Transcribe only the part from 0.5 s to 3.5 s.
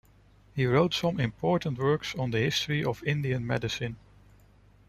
He wrote some important works on the history of Indian